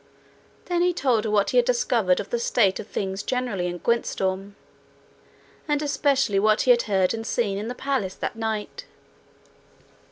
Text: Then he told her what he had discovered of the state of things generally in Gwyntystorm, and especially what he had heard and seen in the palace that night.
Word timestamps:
Then 0.65 0.81
he 0.81 0.93
told 0.93 1.25
her 1.25 1.29
what 1.29 1.51
he 1.51 1.57
had 1.57 1.65
discovered 1.67 2.19
of 2.19 2.31
the 2.31 2.39
state 2.39 2.79
of 2.79 2.87
things 2.87 3.21
generally 3.21 3.67
in 3.67 3.77
Gwyntystorm, 3.77 4.53
and 5.67 5.81
especially 5.83 6.39
what 6.39 6.61
he 6.61 6.71
had 6.71 6.81
heard 6.89 7.13
and 7.13 7.21
seen 7.27 7.55
in 7.55 7.67
the 7.67 7.75
palace 7.75 8.15
that 8.15 8.35
night. 8.35 8.85